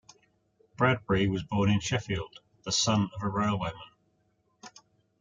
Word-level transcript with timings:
Bradbury 0.77 1.27
was 1.27 1.43
born 1.43 1.69
in 1.69 1.79
Sheffield, 1.79 2.39
the 2.63 2.71
son 2.71 3.11
of 3.13 3.21
a 3.21 3.29
railwayman. 3.29 3.77